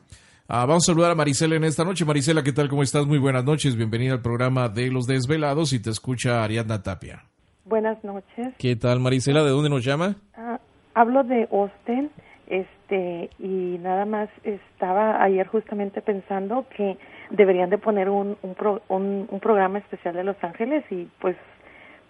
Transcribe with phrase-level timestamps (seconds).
[0.47, 2.05] Ah, vamos a saludar a Marisela en esta noche.
[2.05, 2.69] Marisela, ¿qué tal?
[2.69, 3.05] ¿Cómo estás?
[3.05, 3.75] Muy buenas noches.
[3.75, 7.23] Bienvenida al programa de Los Desvelados y te escucha Ariadna Tapia.
[7.63, 8.53] Buenas noches.
[8.57, 9.43] ¿Qué tal, Marisela?
[9.43, 10.17] ¿De dónde nos llama?
[10.35, 10.59] Ah,
[10.95, 12.09] hablo de Austin,
[12.47, 16.97] este, y nada más estaba ayer justamente pensando que
[17.29, 21.35] deberían de poner un, un, pro- un, un programa especial de Los Ángeles y pues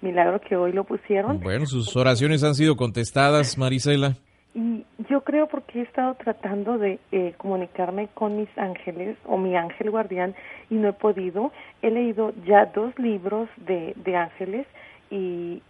[0.02, 1.40] milagro que hoy lo pusieron.
[1.40, 4.16] Bueno, sus oraciones han sido contestadas, Marisela.
[4.54, 9.56] Y yo creo porque he estado tratando de eh, comunicarme con mis ángeles o mi
[9.56, 10.34] ángel guardián
[10.70, 11.52] y no he podido.
[11.82, 14.66] He leído ya dos libros de, de ángeles
[15.12, 15.62] y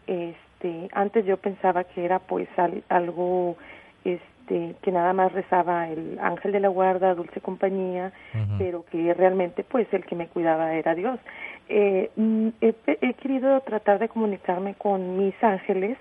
[0.55, 3.55] este antes yo pensaba que era pues al- algo
[4.03, 8.11] este que nada más rezaba el ángel de la guarda, dulce compañía,
[8.59, 11.19] pero que realmente pues el que me cuidaba era Dios.
[11.67, 15.97] Eh, mm, he, he querido tratar de comunicarme con mis ángeles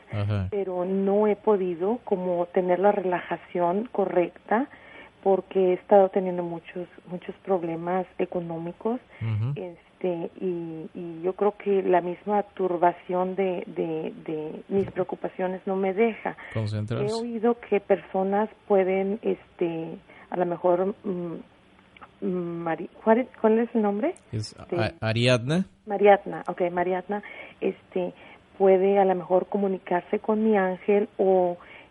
[0.51, 4.67] pero no he podido como tener la relajación correcta
[5.25, 9.00] porque he estado teniendo muchos muchos problemas económicos
[9.56, 15.75] este y, y yo creo que la misma turbación de, de, de mis preocupaciones no
[15.76, 16.37] me deja
[17.09, 19.97] he oído que personas pueden este
[20.31, 21.35] a lo mejor mm,
[22.20, 24.15] mm, Mari- ¿cuál, es, ¿cuál es su nombre?
[24.31, 24.55] Es.
[24.77, 25.65] A- Ariadna.
[25.87, 27.23] Mariatna, ok, Mariatna,
[27.61, 28.12] este,
[28.59, 31.56] puede a lo mejor comunicarse con mi ángel o